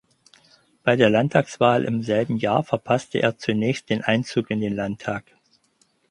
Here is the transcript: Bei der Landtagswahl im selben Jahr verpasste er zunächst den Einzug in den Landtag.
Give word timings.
Bei 0.81 0.95
der 0.95 1.11
Landtagswahl 1.11 1.83
im 1.85 2.01
selben 2.01 2.37
Jahr 2.37 2.63
verpasste 2.63 3.21
er 3.21 3.37
zunächst 3.37 3.91
den 3.91 4.01
Einzug 4.03 4.49
in 4.49 4.59
den 4.59 4.75
Landtag. 4.75 5.25